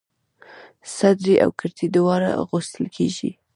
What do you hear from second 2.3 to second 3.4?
اغوستل کيږي.